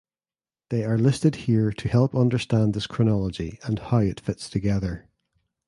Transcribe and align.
They 0.71 0.83
are 0.83 0.97
listed 0.97 1.35
here 1.45 1.71
to 1.73 1.87
help 1.87 2.15
understand 2.15 2.73
this 2.73 2.87
chronology 2.87 3.59
and 3.65 3.77
how 3.77 3.99
it 3.99 4.19
fits 4.19 4.49
together. 4.49 5.07